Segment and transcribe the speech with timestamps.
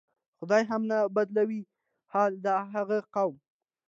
[0.39, 1.61] "خدای هم نه بدلوي
[2.13, 3.35] حال د هغه قوم".